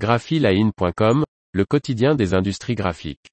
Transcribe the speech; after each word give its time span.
graphiline.com, 0.00 1.24
le 1.52 1.64
quotidien 1.66 2.14
des 2.14 2.32
industries 2.32 2.74
graphiques. 2.74 3.28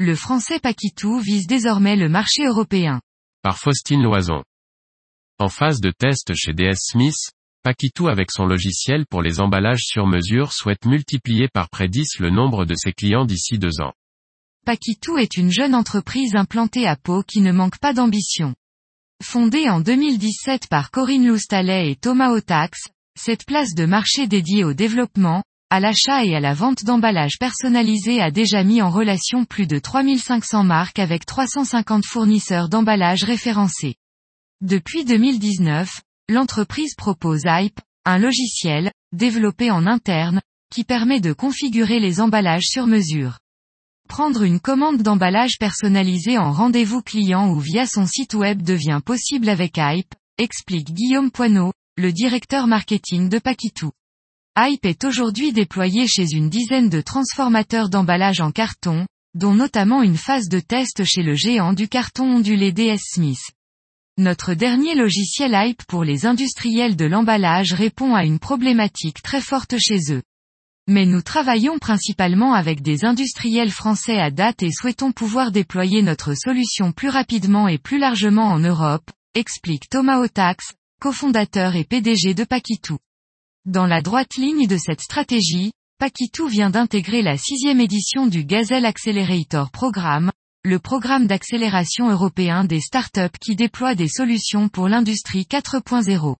Le 0.00 0.14
français 0.16 0.58
Paquitou 0.58 1.20
vise 1.20 1.46
désormais 1.46 1.94
le 1.94 2.08
marché 2.08 2.44
européen. 2.44 3.00
Par 3.42 3.56
Faustine 3.56 4.02
Loison. 4.02 4.42
En 5.38 5.48
phase 5.48 5.80
de 5.80 5.92
test 5.96 6.34
chez 6.34 6.54
DS 6.54 6.90
Smith, 6.90 7.30
Paquitou 7.62 8.08
avec 8.08 8.32
son 8.32 8.46
logiciel 8.46 9.06
pour 9.06 9.22
les 9.22 9.38
emballages 9.38 9.84
sur 9.84 10.08
mesure 10.08 10.52
souhaite 10.52 10.84
multiplier 10.84 11.46
par 11.46 11.68
près 11.68 11.86
10 11.86 12.18
le 12.18 12.30
nombre 12.30 12.64
de 12.64 12.74
ses 12.74 12.92
clients 12.92 13.26
d'ici 13.26 13.60
deux 13.60 13.80
ans. 13.80 13.92
Paquitou 14.66 15.16
est 15.16 15.36
une 15.36 15.52
jeune 15.52 15.76
entreprise 15.76 16.34
implantée 16.34 16.88
à 16.88 16.96
Pau 16.96 17.22
qui 17.22 17.40
ne 17.40 17.52
manque 17.52 17.78
pas 17.78 17.92
d'ambition. 17.92 18.56
Fondée 19.22 19.68
en 19.68 19.80
2017 19.80 20.66
par 20.66 20.90
Corinne 20.90 21.24
Loustalet 21.24 21.92
et 21.92 21.94
Thomas 21.94 22.32
Otax, 22.32 22.88
cette 23.16 23.46
place 23.46 23.76
de 23.76 23.86
marché 23.86 24.26
dédiée 24.26 24.64
au 24.64 24.74
développement, 24.74 25.44
à 25.70 25.78
l'achat 25.78 26.24
et 26.24 26.34
à 26.34 26.40
la 26.40 26.52
vente 26.52 26.82
d'emballages 26.82 27.38
personnalisés 27.38 28.20
a 28.20 28.32
déjà 28.32 28.64
mis 28.64 28.82
en 28.82 28.90
relation 28.90 29.44
plus 29.44 29.68
de 29.68 29.78
3500 29.78 30.64
marques 30.64 30.98
avec 30.98 31.26
350 31.26 32.04
fournisseurs 32.04 32.68
d'emballages 32.68 33.22
référencés. 33.22 33.94
Depuis 34.62 35.04
2019, 35.04 36.00
l'entreprise 36.28 36.96
propose 36.96 37.42
Hype, 37.46 37.78
un 38.04 38.18
logiciel, 38.18 38.90
développé 39.12 39.70
en 39.70 39.86
interne, 39.86 40.40
qui 40.72 40.82
permet 40.82 41.20
de 41.20 41.32
configurer 41.32 42.00
les 42.00 42.20
emballages 42.20 42.66
sur 42.66 42.88
mesure. 42.88 43.38
Prendre 44.08 44.44
une 44.44 44.60
commande 44.60 45.02
d'emballage 45.02 45.58
personnalisé 45.58 46.38
en 46.38 46.52
rendez-vous 46.52 47.02
client 47.02 47.50
ou 47.50 47.58
via 47.58 47.86
son 47.86 48.06
site 48.06 48.34
web 48.34 48.62
devient 48.62 49.00
possible 49.04 49.48
avec 49.48 49.78
Hype, 49.78 50.14
explique 50.38 50.92
Guillaume 50.92 51.30
Poineau, 51.30 51.72
le 51.98 52.12
directeur 52.12 52.66
marketing 52.66 53.28
de 53.28 53.38
Paquitou. 53.38 53.90
Hype 54.56 54.86
est 54.86 55.04
aujourd'hui 55.04 55.52
déployé 55.52 56.06
chez 56.06 56.26
une 56.32 56.48
dizaine 56.48 56.88
de 56.88 57.00
transformateurs 57.00 57.90
d'emballage 57.90 58.40
en 58.40 58.52
carton, 58.52 59.06
dont 59.34 59.54
notamment 59.54 60.02
une 60.02 60.16
phase 60.16 60.48
de 60.48 60.60
test 60.60 61.04
chez 61.04 61.22
le 61.22 61.34
géant 61.34 61.72
du 61.72 61.88
carton 61.88 62.36
ondulé 62.36 62.72
DS 62.72 63.00
Smith. 63.02 63.50
Notre 64.18 64.54
dernier 64.54 64.94
logiciel 64.94 65.52
Hype 65.52 65.82
pour 65.84 66.04
les 66.04 66.24
industriels 66.24 66.96
de 66.96 67.04
l'emballage 67.04 67.74
répond 67.74 68.14
à 68.14 68.24
une 68.24 68.38
problématique 68.38 69.20
très 69.20 69.42
forte 69.42 69.76
chez 69.78 69.98
eux. 70.10 70.22
Mais 70.88 71.04
nous 71.04 71.22
travaillons 71.22 71.78
principalement 71.80 72.54
avec 72.54 72.80
des 72.80 73.04
industriels 73.04 73.72
français 73.72 74.20
à 74.20 74.30
date 74.30 74.62
et 74.62 74.70
souhaitons 74.70 75.10
pouvoir 75.10 75.50
déployer 75.50 76.02
notre 76.02 76.34
solution 76.34 76.92
plus 76.92 77.08
rapidement 77.08 77.66
et 77.66 77.78
plus 77.78 77.98
largement 77.98 78.46
en 78.46 78.60
Europe, 78.60 79.10
explique 79.34 79.88
Thomas 79.88 80.20
Otax, 80.20 80.74
cofondateur 81.00 81.74
et 81.74 81.84
PDG 81.84 82.34
de 82.34 82.44
Paquitou. 82.44 82.98
Dans 83.64 83.86
la 83.86 84.00
droite 84.00 84.36
ligne 84.36 84.68
de 84.68 84.76
cette 84.76 85.00
stratégie, 85.00 85.72
Paquitou 85.98 86.46
vient 86.46 86.70
d'intégrer 86.70 87.22
la 87.22 87.36
sixième 87.36 87.80
édition 87.80 88.28
du 88.28 88.44
Gazelle 88.44 88.86
Accelerator 88.86 89.72
Programme, 89.72 90.30
le 90.62 90.78
programme 90.78 91.26
d'accélération 91.26 92.10
européen 92.10 92.64
des 92.64 92.80
startups 92.80 93.38
qui 93.40 93.56
déploie 93.56 93.96
des 93.96 94.08
solutions 94.08 94.68
pour 94.68 94.88
l'industrie 94.88 95.48
4.0. 95.50 96.36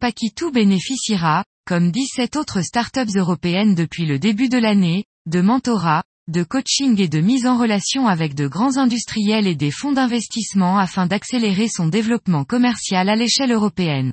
Paquitou 0.00 0.50
bénéficiera, 0.50 1.44
comme 1.66 1.90
17 1.90 2.36
autres 2.36 2.62
startups 2.62 3.16
européennes 3.16 3.74
depuis 3.74 4.04
le 4.04 4.18
début 4.18 4.48
de 4.48 4.58
l'année, 4.58 5.04
de 5.26 5.40
mentorat, 5.40 6.04
de 6.28 6.42
coaching 6.42 7.00
et 7.00 7.08
de 7.08 7.20
mise 7.20 7.46
en 7.46 7.58
relation 7.58 8.06
avec 8.06 8.34
de 8.34 8.46
grands 8.46 8.76
industriels 8.76 9.46
et 9.46 9.54
des 9.54 9.70
fonds 9.70 9.92
d'investissement 9.92 10.78
afin 10.78 11.06
d'accélérer 11.06 11.68
son 11.68 11.86
développement 11.86 12.44
commercial 12.44 13.08
à 13.08 13.16
l'échelle 13.16 13.52
européenne. 13.52 14.12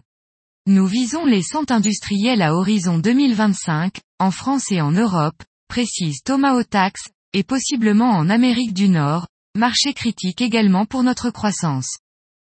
Nous 0.67 0.85
visons 0.85 1.25
les 1.25 1.41
centres 1.41 1.73
industriels 1.73 2.41
à 2.41 2.55
horizon 2.55 2.99
2025, 2.99 3.99
en 4.19 4.31
France 4.31 4.71
et 4.71 4.79
en 4.79 4.91
Europe, 4.91 5.41
précise 5.67 6.21
Thomas 6.23 6.53
Otax, 6.53 7.01
et 7.33 7.43
possiblement 7.43 8.11
en 8.11 8.29
Amérique 8.29 8.73
du 8.73 8.87
Nord, 8.87 9.27
marché 9.57 9.93
critique 9.93 10.41
également 10.41 10.85
pour 10.85 11.03
notre 11.03 11.29
croissance. 11.31 11.97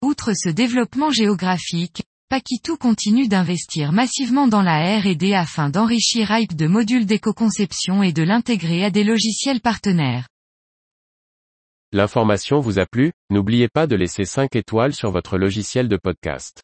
Outre 0.02 0.34
ce 0.34 0.50
développement 0.50 1.12
géographique, 1.12 2.04
Paquitou 2.32 2.78
continue 2.78 3.28
d'investir 3.28 3.92
massivement 3.92 4.48
dans 4.48 4.62
la 4.62 5.02
R&D 5.02 5.34
afin 5.34 5.70
d'enrichir 5.70 6.32
Hype 6.32 6.56
de 6.56 6.66
modules 6.66 7.06
d'éco-conception 7.06 8.04
et 8.04 8.14
de 8.14 8.24
l'intégrer 8.24 8.86
à 8.86 8.90
des 8.90 9.04
logiciels 9.04 9.60
partenaires. 9.60 10.30
L'information 11.92 12.62
vous 12.62 12.80
a 12.80 12.86
plu, 12.86 13.12
n'oubliez 13.32 13.68
pas 13.68 13.86
de 13.86 13.98
laisser 13.98 14.24
5 14.24 14.56
étoiles 14.56 14.94
sur 14.94 15.12
votre 15.12 15.38
logiciel 15.38 15.90
de 15.90 15.98
podcast. 15.98 16.62